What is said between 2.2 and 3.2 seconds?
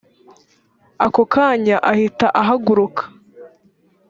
ahaguruka